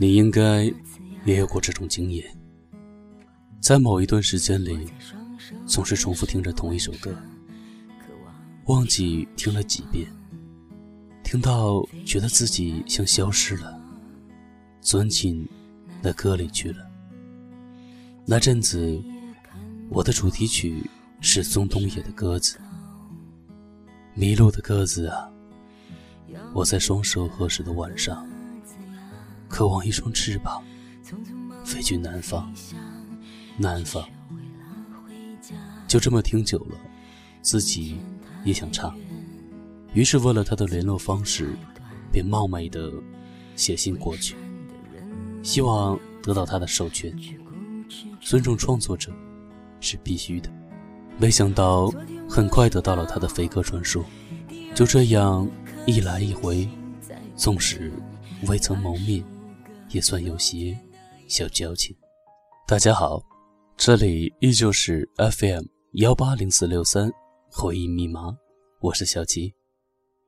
[0.00, 0.72] 你应该
[1.24, 2.24] 也有过这种经验，
[3.60, 4.86] 在某一段时间里，
[5.66, 7.12] 总是重复听着同一首歌，
[8.66, 10.08] 忘记听了几遍，
[11.24, 13.76] 听到觉得自己像消失了，
[14.80, 15.44] 钻进
[16.00, 16.88] 那歌里去了。
[18.24, 19.02] 那阵子，
[19.88, 20.88] 我的主题曲
[21.20, 22.56] 是松东野的《鸽子》，
[24.14, 25.28] 迷路的鸽子啊，
[26.54, 28.27] 我在双手合十的晚上。
[29.48, 30.62] 渴望一双翅膀，
[31.64, 32.52] 飞去南方，
[33.56, 34.06] 南方。
[35.86, 36.76] 就这么听久了，
[37.40, 37.96] 自己
[38.44, 38.94] 也想唱，
[39.94, 41.56] 于是问了他的联络方式，
[42.12, 42.92] 便冒昧的
[43.56, 44.36] 写信过去，
[45.42, 47.16] 希望得到他的授权。
[48.20, 49.10] 尊重创作者
[49.80, 50.52] 是必须的。
[51.16, 51.90] 没想到
[52.28, 54.04] 很快得到了他的飞鸽传书，
[54.74, 55.48] 就这样
[55.86, 56.68] 一来一回，
[57.34, 57.90] 纵使
[58.46, 59.24] 未曾谋面。
[59.90, 60.78] 也算有些
[61.28, 61.96] 小交情。
[62.66, 63.22] 大家好，
[63.74, 65.64] 这里依旧是 FM
[65.94, 67.10] 幺八零四六三
[67.50, 68.36] 回忆密码，
[68.80, 69.50] 我是小七。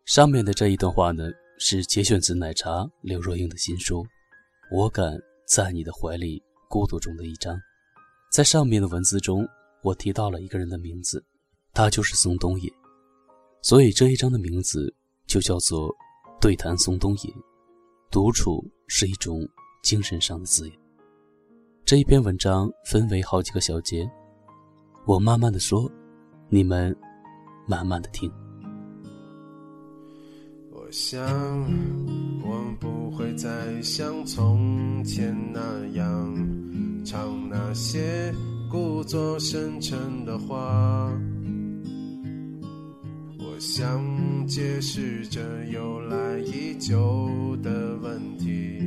[0.06, 1.25] 上面的这一段话呢，
[1.58, 4.02] 是节选自奶茶刘若英的新书
[4.72, 5.12] 《我敢
[5.47, 7.55] 在你的怀里孤独》中的一章。
[8.33, 9.47] 在上面的文字中，
[9.83, 11.22] 我提到了一个人的名字，
[11.74, 12.72] 他就是宋冬野，
[13.61, 14.95] 所以这一章的名字
[15.27, 15.89] 就叫做
[16.41, 17.30] 《对谈宋冬野》。
[18.11, 19.48] 独处是一种
[19.84, 20.74] 精神上的自由。
[21.84, 24.05] 这一篇文章分为好几个小节，
[25.06, 25.88] 我慢慢的说，
[26.48, 26.94] 你们
[27.68, 28.28] 慢慢的听。
[30.72, 31.22] 我想，
[32.42, 38.34] 我不会再像从前那样唱那些
[38.68, 41.16] 故作深沉的话。
[43.61, 48.78] 想解释这由来已久的问题，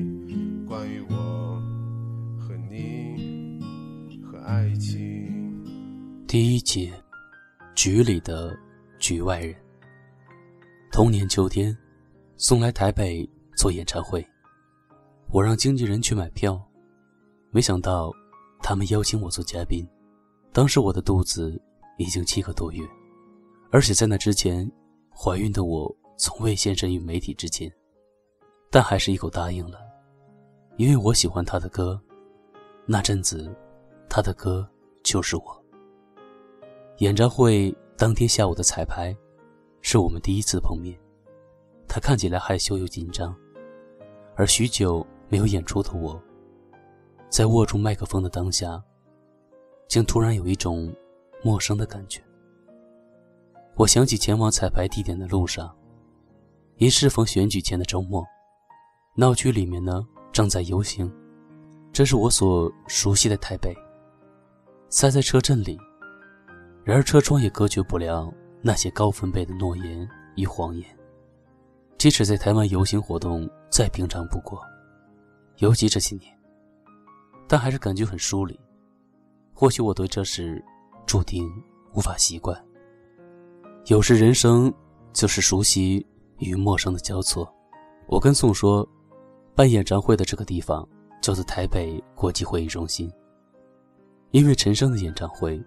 [0.68, 1.62] 关于我
[2.40, 3.62] 和你
[4.26, 5.64] 和爱情。
[6.28, 6.92] 第一节，
[7.76, 8.58] 局里的
[8.98, 9.56] 局外人。
[10.92, 11.78] 同年秋天，
[12.36, 14.28] 送来台北做演唱会，
[15.30, 16.60] 我让经纪人去买票，
[17.52, 18.12] 没想到
[18.64, 19.88] 他们邀请我做嘉宾。
[20.52, 21.62] 当时我的肚子
[22.00, 22.84] 已经七个多月。
[23.74, 24.72] 而且在那之前，
[25.10, 27.74] 怀孕的我从未现身于媒体之前，
[28.70, 29.80] 但还是一口答应了，
[30.78, 32.00] 因为我喜欢他的歌。
[32.86, 33.52] 那阵子，
[34.08, 34.70] 他的歌
[35.04, 35.66] 就是我。
[36.98, 39.12] 演唱会当天下午的彩排，
[39.82, 40.96] 是我们第一次碰面。
[41.88, 43.36] 他看起来害羞又紧张，
[44.36, 46.22] 而许久没有演出的我，
[47.28, 48.80] 在握住麦克风的当下，
[49.88, 50.94] 竟突然有一种
[51.44, 52.22] 陌生的感觉。
[53.76, 55.76] 我想起前往彩排地点的路上，
[56.78, 58.24] 因适逢选举前的周末，
[59.16, 61.12] 闹区里面呢正在游行。
[61.92, 63.76] 这是我所熟悉的台北。
[64.90, 65.76] 塞在车阵里，
[66.84, 70.86] 然而车窗也隔绝不了那些高分贝的诺言与谎言。
[71.98, 74.62] 即使在台湾游行活动再平常不过，
[75.58, 76.32] 尤其这些年，
[77.48, 78.60] 但还是感觉很疏离。
[79.52, 80.64] 或许我对这事
[81.08, 81.50] 注定
[81.96, 82.56] 无法习惯。
[83.88, 84.74] 有时人生
[85.12, 86.06] 就是熟悉
[86.38, 87.54] 与陌生的交错。
[88.08, 88.88] 我跟宋说，
[89.54, 90.88] 办演唱会的这个地方
[91.22, 93.12] 叫做台北国际会议中心。
[94.32, 95.62] 因为陈升的演唱会，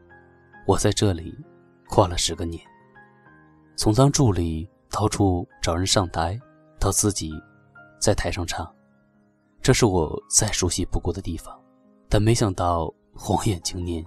[0.67, 1.37] 我在这里
[1.91, 2.59] 跨了十个年。
[3.77, 6.41] 从当助理到处找人上台，
[6.81, 7.31] 到自己
[8.01, 8.67] 在台上唱，
[9.61, 11.55] 这是我再熟悉不过的地方。
[12.09, 14.03] 但没想到晃眼经年，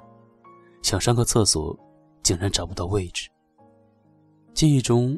[0.82, 1.78] 想上个厕所，
[2.24, 3.30] 竟然找不到位置。
[4.54, 5.18] 记忆中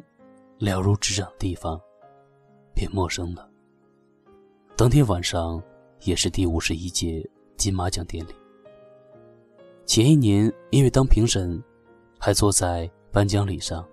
[0.58, 1.80] 了如指掌的地方，
[2.74, 3.48] 变陌生了。
[4.76, 5.60] 当天晚上
[6.02, 8.32] 也是第五十一届金马奖典礼。
[9.84, 11.60] 前一年因为当评审，
[12.20, 13.84] 还坐在颁奖礼上，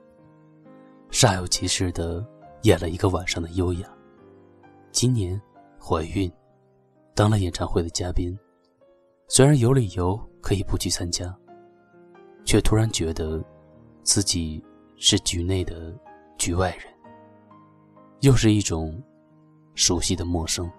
[1.10, 2.24] 煞有其事的
[2.62, 3.90] 演了一个晚上的优雅。
[4.92, 5.40] 今年
[5.80, 6.32] 怀孕，
[7.16, 8.38] 当了演唱会的嘉宾，
[9.28, 11.36] 虽然有理由可以不去参加，
[12.46, 13.44] 却突然觉得
[14.04, 14.64] 自己。
[15.02, 15.98] 是局内的
[16.38, 16.94] 局外人，
[18.20, 19.02] 又是一种
[19.74, 20.70] 熟悉的陌生。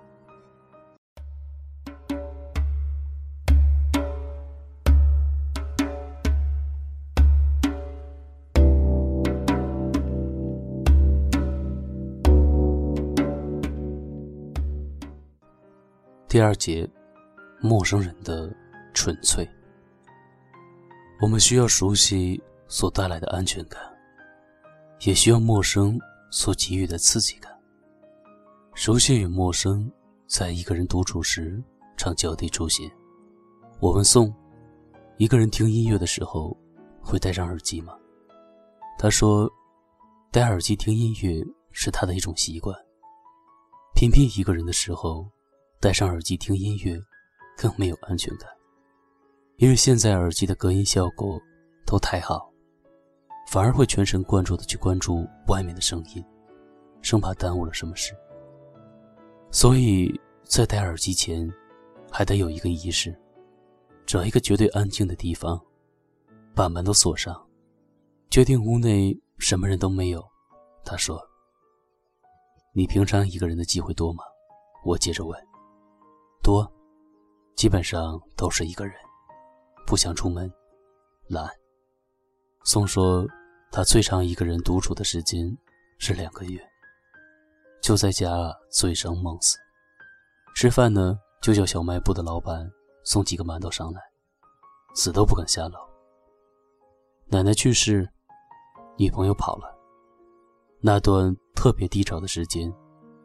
[16.28, 16.88] 第二节，
[17.58, 18.54] 陌生人的
[18.92, 19.48] 纯粹。
[21.22, 23.89] 我们需要熟悉所带来的安全感。
[25.00, 25.98] 也需要陌生
[26.30, 27.50] 所给予的刺激感。
[28.74, 29.90] 熟悉与陌生
[30.26, 31.62] 在一个人独处时
[31.96, 32.90] 常交替出现。
[33.80, 34.32] 我问宋
[35.18, 36.56] ：“一个人听音乐的时候
[37.00, 37.94] 会戴上耳机吗？”
[38.98, 39.50] 他说
[40.30, 41.42] ：“戴耳机听音乐
[41.72, 42.76] 是他的一种习惯。
[43.94, 45.26] 偏偏一个人的时候，
[45.80, 46.98] 戴上耳机听音乐
[47.56, 48.48] 更没有安全感，
[49.56, 51.40] 因为现在耳机的隔音效果
[51.86, 52.49] 都太好，
[53.50, 56.24] 反而会全神贯注的去关注外面的声音，
[57.02, 58.16] 生怕耽误了什么事。”
[59.50, 60.08] 所以
[60.44, 61.52] 在戴耳机前，
[62.12, 63.12] 还得有一个仪式，
[64.06, 65.60] 找一个绝对安静的地方，
[66.54, 67.44] 把门都锁上，
[68.30, 70.24] 确定屋内什么人都没有。
[70.84, 71.20] 他说
[72.72, 74.22] ：“你平常一个人的机会多吗？”
[74.86, 75.36] 我接着问
[76.40, 76.72] ：“多，
[77.56, 78.94] 基本上都是一个人，
[79.88, 80.48] 不想出门，
[81.26, 81.50] 懒。”
[82.62, 83.26] 宋说
[83.70, 85.56] ：“他最长一个人独处的时间
[85.98, 86.60] 是两个月。”
[87.80, 89.56] 就在家醉生梦死，
[90.54, 92.70] 吃饭呢就叫小卖部的老板
[93.04, 94.00] 送几个馒头上来，
[94.94, 95.78] 死都不肯下楼。
[97.26, 98.06] 奶奶去世，
[98.98, 99.74] 女朋友跑了，
[100.80, 102.70] 那段特别低潮的时间，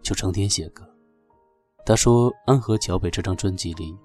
[0.01, 0.89] 就成天写歌。
[1.85, 3.95] 他说《安河桥北》这张专辑里，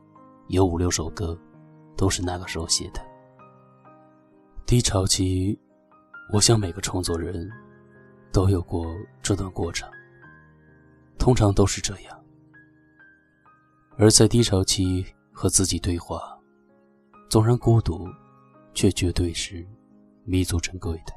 [0.49, 1.39] 有五六首歌，
[1.97, 3.01] 都是那个时候写的。
[4.67, 5.57] 低潮期，
[6.33, 7.51] 我想每个创作人，
[8.33, 8.87] 都有过
[9.21, 9.89] 这段过程。
[11.19, 12.25] 通常都是这样，
[13.99, 16.39] 而在低潮期和自己对话，
[17.29, 18.09] 纵然孤独，
[18.75, 19.67] 却绝对是
[20.25, 21.13] 弥足珍贵的。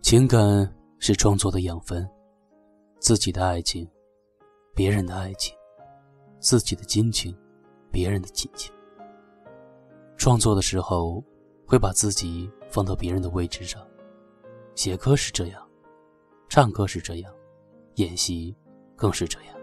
[0.00, 0.40] 情感
[0.98, 2.08] 是创作的养分，
[2.98, 3.86] 自己的爱情，
[4.74, 5.54] 别人的爱情，
[6.40, 7.36] 自己的亲情，
[7.92, 8.72] 别人的亲情。
[10.16, 11.22] 创作的时候，
[11.68, 13.86] 会把自己放到别人的位置上，
[14.74, 15.62] 写歌是这样，
[16.48, 17.30] 唱歌是这样。
[17.96, 18.56] 演戏
[18.96, 19.54] 更是这样。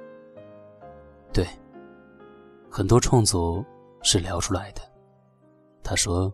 [1.34, 1.48] 对，
[2.70, 3.66] 很多创作
[4.04, 4.82] 是聊出来的。
[5.82, 6.32] 他说，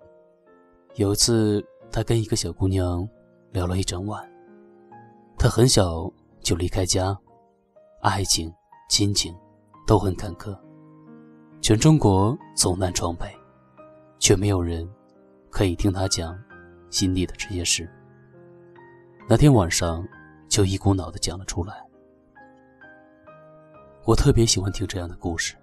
[0.95, 3.07] 有一次他跟一个小姑娘
[3.51, 4.29] 聊了一整晚。
[5.37, 7.17] 他很小就离开家，
[8.01, 8.53] 爱情、
[8.89, 9.33] 亲情
[9.87, 10.53] 都很坎坷，
[11.61, 13.33] 全中国走南闯北，
[14.19, 14.85] 却没有人
[15.51, 16.35] 可以听他讲
[16.89, 17.87] 心里的这些事。
[19.29, 20.03] 那天晚上，
[20.49, 21.75] 就一股脑的讲了出来。
[24.05, 25.55] 我特别喜欢听这样的故事，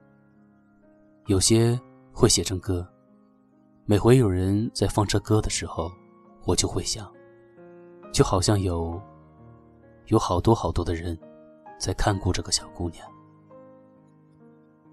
[1.26, 1.78] 有些
[2.12, 2.86] 会写成歌。
[3.84, 5.90] 每回有人在放这歌的时候，
[6.44, 7.10] 我就会想，
[8.12, 9.00] 就好像有
[10.06, 11.18] 有好多好多的人
[11.80, 13.04] 在看顾这个小姑娘。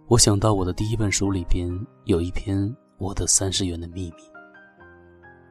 [0.08, 1.70] 我想到我的第一本书里边
[2.06, 2.58] 有一篇
[2.98, 4.22] 《我的三十元的秘密》，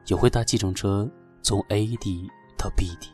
[0.07, 1.09] 有会搭计程车
[1.41, 3.09] 从 A 地到 B 地，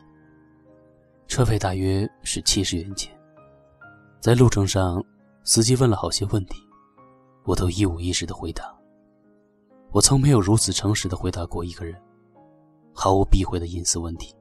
[1.26, 3.10] 车费大约是七十元钱。
[4.20, 5.02] 在路程上，
[5.42, 6.56] 司机问了好些问题，
[7.44, 8.72] 我都一五一十的回答。
[9.90, 12.00] 我从没有如此诚实的回答过一个人，
[12.94, 14.34] 毫无避讳的隐私问题。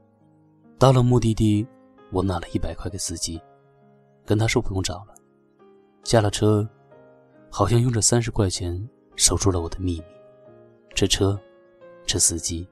[0.78, 1.66] 到了目的地，
[2.12, 3.42] 我拿了一百块给司机，
[4.26, 5.16] 跟他说不用找了。
[6.04, 6.68] 下了车，
[7.50, 10.06] 好像用这三十块钱守住了我的秘密。
[10.94, 11.40] 这车，
[12.12, 12.68] 这司机，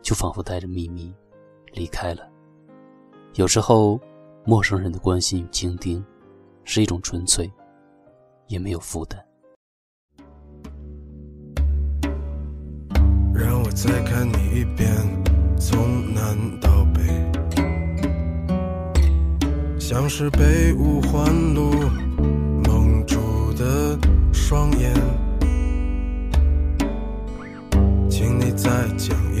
[0.00, 1.14] 就仿佛带着秘密
[1.74, 2.26] 离开了。
[3.34, 4.00] 有时候，
[4.46, 6.02] 陌生人的关心与倾听。
[6.64, 7.50] 是一种纯粹，
[8.46, 9.22] 也没有负担。
[13.34, 14.90] 让我再看你一遍，
[15.58, 17.02] 从南到北，
[19.78, 21.70] 像是被五环路
[22.66, 23.98] 蒙住的
[24.30, 24.94] 双眼，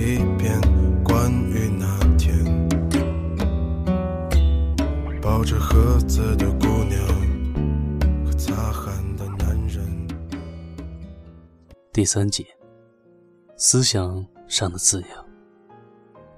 [0.08, 0.58] 一遍
[1.04, 2.42] 关于那天
[5.20, 9.86] 抱着盒子的姑娘和擦汗的男人。
[11.92, 12.42] 第三节，
[13.58, 15.08] 思想上的自由。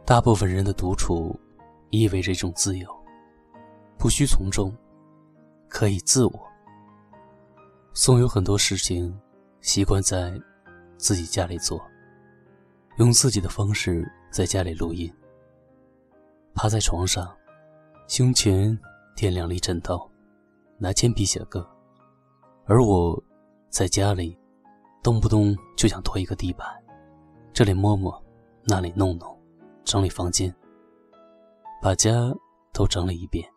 [0.05, 1.39] 大部分人的独处，
[1.91, 2.89] 意味着一种自由，
[3.97, 4.75] 不需从众，
[5.69, 6.41] 可以自我。
[7.95, 9.17] 宋有很多事情，
[9.61, 10.37] 习惯在
[10.97, 11.81] 自己家里做，
[13.00, 15.11] 用自己的方式在家里录音。
[16.54, 17.35] 趴在床上，
[18.07, 18.78] 胸前
[19.16, 19.99] 垫两粒枕头，
[20.76, 21.66] 拿铅笔写歌，
[22.66, 23.21] 而我
[23.71, 24.38] 在家里。
[25.02, 26.69] 动不动就想拖一个地板，
[27.54, 28.23] 这里摸摸，
[28.64, 29.35] 那里弄弄，
[29.83, 30.54] 整理房间，
[31.80, 32.11] 把家
[32.71, 33.49] 都整理一遍。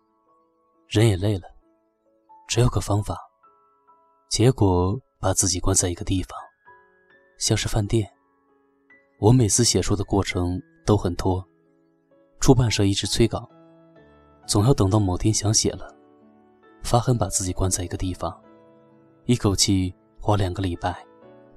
[0.88, 1.53] 人也累了，
[2.47, 3.17] 只有个方法，
[4.29, 6.39] 结果把自己关在一个地方，
[7.38, 8.09] 像是饭店。
[9.23, 11.41] 我每次写书的过程都很拖，
[12.41, 13.49] 出版社一直催稿，
[14.45, 15.95] 总要等到某天想写了，
[16.83, 18.37] 发狠把自己关在一个地方，
[19.23, 20.93] 一口气花两个礼拜，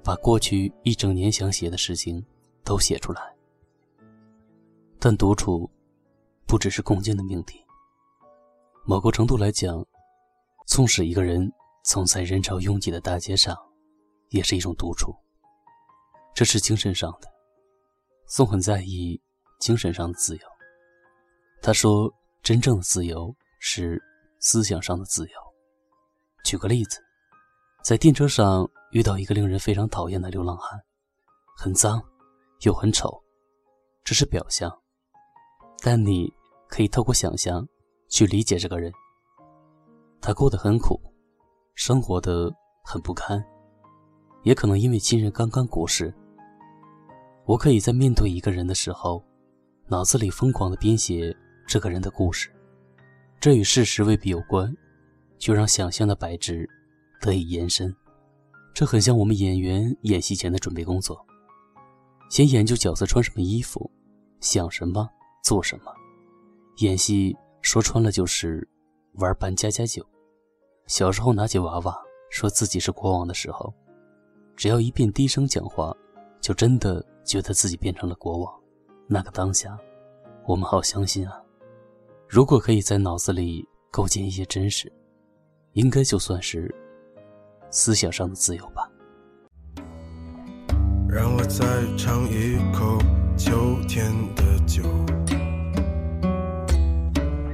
[0.01, 2.25] 把过去一整年想写的事情
[2.63, 3.35] 都写出来。
[4.97, 5.69] 但独处，
[6.45, 7.61] 不只是空间的命题。
[8.85, 9.85] 某个程度来讲，
[10.67, 11.51] 纵使一个人
[11.83, 13.53] 走在人潮拥挤的大街上，
[14.29, 15.13] 也是一种独处。
[16.33, 17.27] 这是精神上的。
[18.27, 19.19] 宋很在意
[19.59, 20.41] 精神上的自由。
[21.61, 24.01] 他说：“真正的自由是
[24.39, 25.33] 思想上的自由。”
[26.43, 27.01] 举个例子，
[27.83, 30.79] 在电车上遇到一个令人非常讨厌的流浪汉，
[31.57, 32.01] 很脏，
[32.61, 33.23] 又很丑，
[34.03, 34.71] 这是表象。
[35.81, 36.31] 但你
[36.67, 37.67] 可以透过想象
[38.09, 38.91] 去理解这个人。
[40.19, 40.99] 他过得很苦，
[41.75, 42.53] 生活的
[42.83, 43.43] 很不堪，
[44.43, 46.13] 也可能因为亲人刚刚过世。
[47.47, 49.23] 我可以在面对一个人的时候，
[49.87, 51.33] 脑子里疯狂的编写
[51.65, 52.51] 这个人的故事，
[53.39, 54.75] 这与事实未必有关，
[55.37, 56.69] 就让想象的白纸
[57.21, 57.95] 得以延伸。
[58.73, 61.25] 这很像我们演员演戏前的准备工作，
[62.29, 63.89] 先研究角色穿什么衣服，
[64.41, 65.09] 想什么
[65.41, 65.93] 做什么。
[66.79, 68.67] 演戏说穿了就是
[69.13, 70.05] 玩扮家家酒。
[70.85, 71.97] 小时候拿起娃娃
[72.29, 73.73] 说自己是国王的时候，
[74.57, 75.95] 只要一遍低声讲话，
[76.47, 77.05] 就真的。
[77.25, 78.53] 觉得自己变成了国王，
[79.05, 79.77] 那个当下，
[80.45, 81.41] 我们好相信啊！
[82.25, 84.89] 如果可以在脑子里构建一些真实，
[85.73, 86.73] 应该就算是
[87.69, 88.89] 思想上的自由吧。
[91.09, 91.65] 让我再
[91.97, 92.97] 尝一口
[93.35, 94.83] 秋天的酒，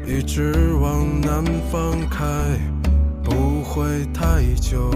[0.05, 2.27] 一直往南方开，
[3.23, 4.91] 不会太久。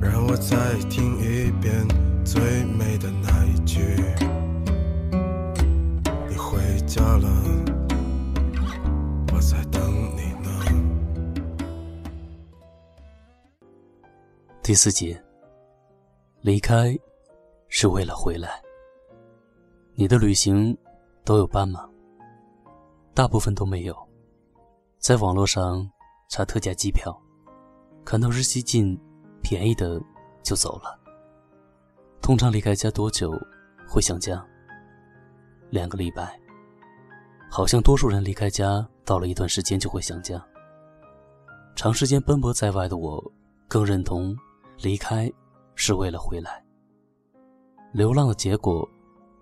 [0.00, 0.56] 让我再
[0.88, 1.86] 听一遍
[2.24, 3.78] 最美的那一句：
[6.26, 7.28] 你回家了，
[9.30, 9.82] 我在等
[10.16, 10.48] 你呢。
[14.62, 15.22] 第四节，
[16.40, 16.98] 离开
[17.68, 18.62] 是为了回来。
[19.94, 20.74] 你的旅行
[21.24, 21.86] 都有伴吗？
[23.12, 23.94] 大部分都没有。
[24.98, 25.86] 在网络上
[26.30, 27.14] 查特价机票，
[28.02, 28.98] 看到日期近、
[29.42, 30.00] 便宜的。
[30.42, 30.98] 就走了。
[32.22, 33.30] 通常离开家多久
[33.86, 34.42] 会想家？
[35.68, 36.40] 两个礼拜。
[37.50, 40.42] 好像多数人离开家到了一段时间就会想家。
[41.76, 43.22] 长时间奔波在外的我，
[43.68, 44.34] 更认同
[44.78, 45.30] 离开
[45.74, 46.64] 是为了回来。
[47.92, 48.88] 流浪的结果，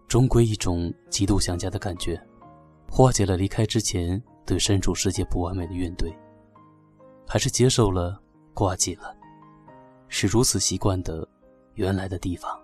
[0.08, 2.20] 终归一种极度想家的感觉，
[2.90, 6.12] 化解了离开之前对身处世界不完美的怨怼，
[7.26, 8.20] 还是接受了，
[8.52, 9.14] 挂记了。
[10.08, 11.26] 是如此习惯的，
[11.74, 12.58] 原来的地方。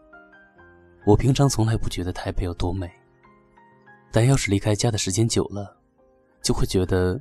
[1.06, 2.90] 我平常从来不觉得台北有多美，
[4.10, 5.76] 但要是离开家的时间久了，
[6.42, 7.20] 就会觉得，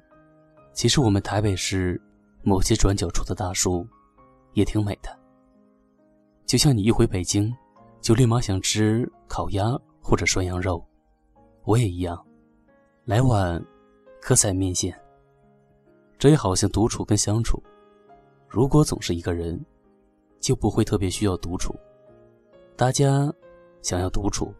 [0.72, 2.02] 其实我们台北市
[2.44, 3.86] 某些转角处的大树，
[4.54, 5.10] 也挺美的。
[6.46, 7.54] 就像你一回北京，
[8.00, 10.86] 就立马想吃烤鸭或者涮羊肉，
[11.66, 12.26] 我也一样，
[13.04, 13.62] 来碗
[14.22, 14.98] 科赛面线。
[16.18, 17.62] 这也好像独处跟相处，
[18.48, 19.62] 如果总是一个人。
[20.44, 21.74] 就不会特别需要独处。
[22.76, 23.34] 大家
[23.82, 24.54] 想要独处，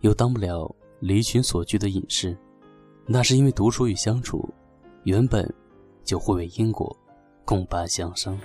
[0.00, 2.36] 又当不了离群所居的隐士，
[3.06, 4.46] 那是因为独处与相处
[5.04, 5.50] 原本
[6.04, 6.94] 就互为因果，
[7.42, 8.38] 共伴相生。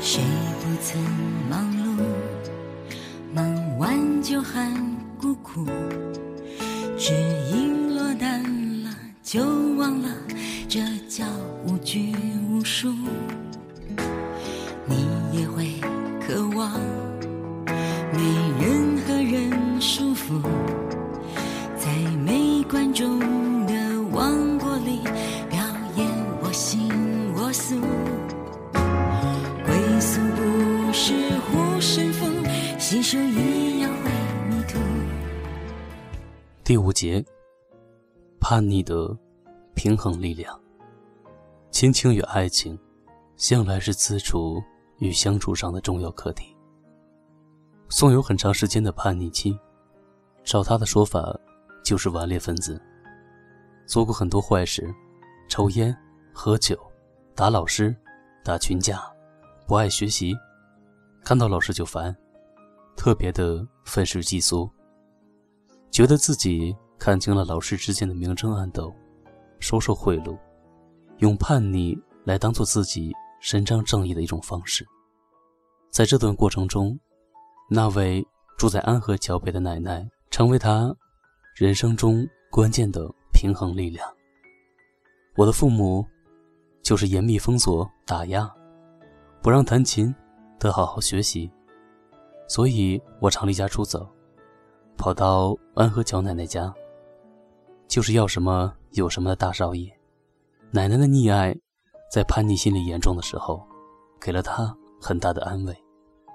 [0.00, 0.20] 谁
[0.60, 1.00] 不曾
[1.48, 2.02] 忙碌，
[3.32, 4.74] 忙完就喊
[5.16, 5.64] 孤苦，
[6.98, 7.14] 只
[7.52, 8.42] 因落单
[8.82, 8.90] 了
[9.22, 9.44] 就
[9.76, 10.12] 忘了，
[10.68, 11.24] 这叫
[11.68, 12.12] 无拘
[12.50, 12.92] 无束。
[15.32, 15.66] 也会
[16.20, 16.72] 渴望
[18.12, 18.20] 没
[18.60, 20.40] 任何人束缚，
[21.76, 23.18] 在没观众
[23.66, 23.72] 的
[24.12, 25.00] 王国里
[25.48, 25.58] 表
[25.96, 26.06] 演
[26.42, 26.88] 我行
[27.34, 27.80] 我素。
[29.64, 32.26] 归宿不是护身符，
[32.78, 34.10] 洗手一样会
[34.50, 34.78] 迷途。
[36.62, 37.24] 第五节，
[38.38, 39.16] 叛逆的
[39.74, 40.58] 平衡力量。
[41.70, 42.78] 亲情与爱情，
[43.38, 44.62] 向来是自处。
[45.02, 46.56] 与相处上的重要课题。
[47.88, 49.58] 宋有很长时间的叛逆期，
[50.44, 51.36] 照他的说法，
[51.84, 52.80] 就是顽劣分子，
[53.84, 54.94] 做过很多坏事，
[55.48, 55.94] 抽烟、
[56.32, 56.78] 喝酒、
[57.34, 57.94] 打老师、
[58.44, 59.02] 打群架，
[59.66, 60.32] 不爱学习，
[61.24, 62.16] 看到老师就烦，
[62.96, 64.70] 特别的愤世嫉俗，
[65.90, 68.94] 觉得自己看清了老师之间的明争暗斗，
[69.58, 70.38] 收受贿赂，
[71.18, 73.12] 用叛逆来当做自己。
[73.42, 74.86] 伸张正义的一种方式。
[75.90, 76.98] 在这段过程中，
[77.68, 80.94] 那位住在安河桥北的奶奶，成为他
[81.54, 84.08] 人生中关键的平衡力量。
[85.36, 86.06] 我的父母
[86.82, 88.50] 就是严密封锁、打压，
[89.42, 90.14] 不让弹琴，
[90.58, 91.50] 得好好学习，
[92.46, 94.08] 所以我常离家出走，
[94.96, 96.72] 跑到安河桥奶奶家，
[97.88, 99.92] 就是要什么有什么的大少爷。
[100.70, 101.54] 奶奶的溺爱，
[102.12, 103.66] 在叛逆心理严重的时候，
[104.20, 105.74] 给了他很大的安慰，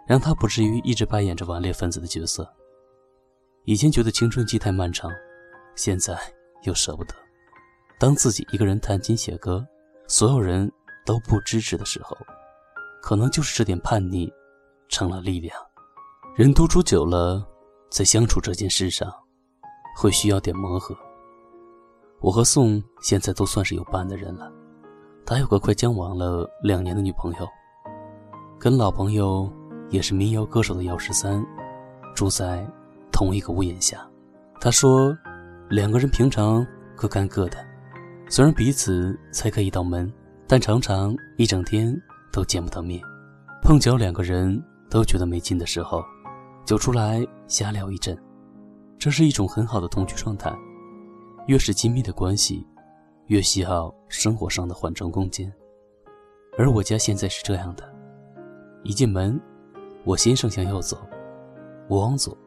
[0.08, 2.52] 让他不至于一直扮演着顽劣分子的角色。
[3.66, 5.12] 以前觉得青春期太漫长，
[5.76, 6.18] 现在
[6.64, 7.14] 又舍不得。
[8.00, 9.64] 当自己一个人弹琴写歌，
[10.08, 10.68] 所有人
[11.06, 12.18] 都不支持的时候，
[13.00, 14.34] 可能就是这点叛逆，
[14.90, 15.56] 成了力量。
[16.36, 17.48] 人独处久了，
[17.92, 19.14] 在相处这件事上，
[19.96, 20.98] 会需要点磨合。
[22.20, 24.52] 我和宋现在都算是有伴的人了，
[25.30, 27.46] 他有个快交往了两年的女朋友，
[28.58, 29.52] 跟老朋友
[29.90, 31.46] 也是民谣歌手的姚十三，
[32.16, 32.66] 住在。
[33.10, 34.08] 同一个屋檐下，
[34.62, 35.18] 他说
[35.72, 36.64] ：“两个人平常
[36.96, 37.58] 各干各的，
[38.30, 40.14] 虽然彼此才隔一道门，
[40.46, 42.00] 但常常一整天
[42.32, 43.02] 都见不到面。
[43.64, 46.04] 碰巧两个人都觉得没劲的时候，
[46.64, 48.16] 就出来瞎聊一阵。
[49.00, 50.56] 这是一种很好的同居状态。
[51.48, 52.64] 越是亲密的关系，
[53.28, 55.52] 越需要生活上的缓冲空间。
[56.58, 57.84] 而我家现在是这样的：
[58.84, 59.40] 一进门，
[60.04, 60.98] 我先生向右走，
[61.88, 62.38] 我往左。”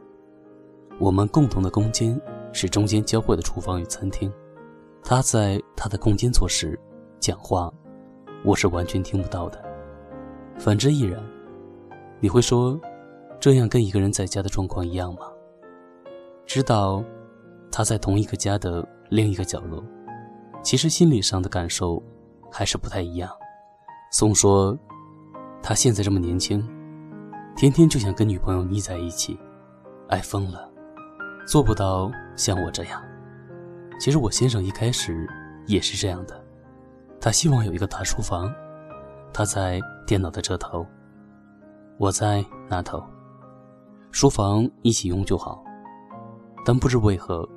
[0.99, 2.21] 我们共同的空间
[2.53, 4.31] 是中间交汇的厨房与餐厅，
[5.03, 6.79] 他在他的空间做事、
[7.19, 7.73] 讲话，
[8.45, 9.65] 我是完全听不到的。
[10.59, 11.23] 反之亦然。
[12.21, 12.79] 你会说，
[13.39, 15.21] 这样跟一个人在家的状况一样吗？
[16.45, 17.03] 知道
[17.73, 19.83] 他在同一个家的另一个角落，
[20.63, 22.03] 其实心理上的感受
[22.51, 23.31] 还是不太一样。
[24.13, 24.77] 宋说，
[25.63, 26.67] 他现在这么年轻，
[27.57, 29.39] 天天就想跟女朋友腻在一起，
[30.09, 30.71] 爱疯了。
[31.47, 33.03] 做不到像我这样。
[33.99, 35.29] 其实我先生一开始
[35.67, 36.43] 也是这样的，
[37.21, 38.53] 他希望有一个大书房，
[39.33, 40.87] 他在电脑的这头，
[41.99, 43.03] 我在那头，
[44.11, 45.63] 书房一起用就好。
[46.65, 47.49] 但不知为何，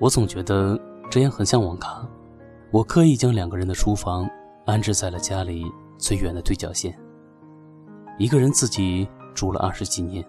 [0.00, 0.78] 我总觉得
[1.10, 2.06] 这样很像网咖。
[2.70, 4.28] 我刻意将两个人的书房
[4.66, 5.64] 安置在了家里
[5.96, 6.96] 最远的对角线。
[8.18, 10.24] 一个人自己住了二十几年，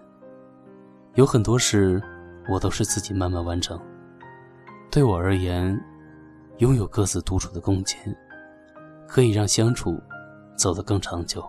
[1.14, 2.02] 有很多事。
[2.48, 3.78] 我都是自己慢慢完成。
[4.90, 5.78] 对我而言，
[6.58, 7.96] 拥有各自独处的空间，
[9.06, 10.00] 可以让相处
[10.56, 11.48] 走得更长久。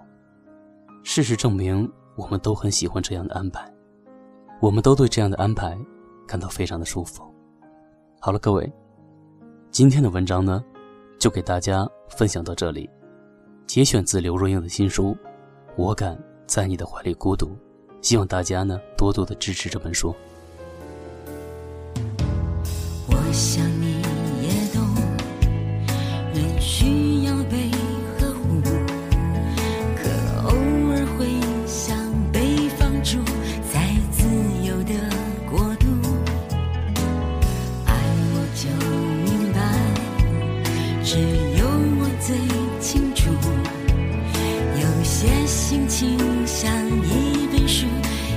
[1.02, 3.74] 事实证明，我们都很喜欢这样的安排，
[4.60, 5.76] 我们都对这样的安排
[6.28, 7.24] 感到非常的舒服。
[8.20, 8.72] 好了，各位，
[9.72, 10.64] 今天的文章呢，
[11.22, 12.90] 就给大家分享到这里。
[13.68, 15.12] 节选自刘若英的新书
[15.78, 17.46] 《我敢在你的怀里孤独》，
[18.02, 20.16] 希望大家呢多多的支持这本书。
[46.62, 47.88] 像一本书，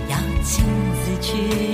[0.08, 0.64] 要亲
[1.04, 1.73] 自去。